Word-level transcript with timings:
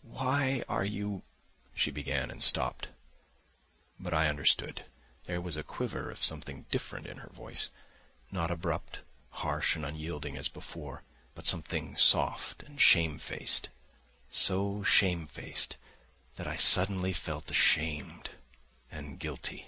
"Why 0.00 0.64
are 0.66 0.86
you—" 0.86 1.24
she 1.74 1.90
began 1.90 2.30
and 2.30 2.42
stopped. 2.42 2.88
But 4.00 4.14
I 4.14 4.26
understood: 4.30 4.86
there 5.24 5.42
was 5.42 5.58
a 5.58 5.62
quiver 5.62 6.10
of 6.10 6.22
something 6.22 6.64
different 6.70 7.06
in 7.06 7.18
her 7.18 7.28
voice, 7.28 7.68
not 8.30 8.50
abrupt, 8.50 9.00
harsh 9.28 9.76
and 9.76 9.84
unyielding 9.84 10.38
as 10.38 10.48
before, 10.48 11.02
but 11.34 11.44
something 11.46 11.96
soft 11.98 12.62
and 12.62 12.80
shamefaced, 12.80 13.68
so 14.30 14.82
shamefaced 14.84 15.76
that 16.36 16.46
I 16.46 16.56
suddenly 16.56 17.12
felt 17.12 17.50
ashamed 17.50 18.30
and 18.90 19.18
guilty. 19.20 19.66